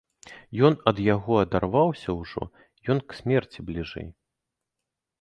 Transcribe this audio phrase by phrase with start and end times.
[0.69, 2.49] Ён ад яго адарваўся ўжо,
[2.97, 4.09] ён к смерці бліжэй.